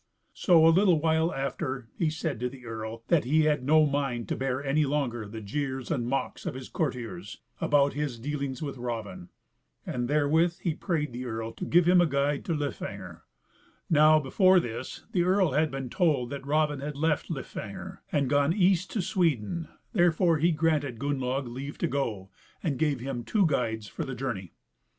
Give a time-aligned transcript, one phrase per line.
[0.33, 4.27] So a little while after he said to the earl that he had no mind
[4.29, 8.77] to bear any longer the jeers and mocks of his courtiers about his dealings with
[8.79, 9.29] Raven,
[9.85, 13.21] and therewith he prayed the earl to give him a guide to Lifangr:
[13.91, 18.53] now before this the earl had been told that Raven had left Lifangr and gone
[18.53, 22.31] east to Sweden; therefore, he granted Gunnlaug leave to go,
[22.63, 24.53] and gave him two guides for the journey.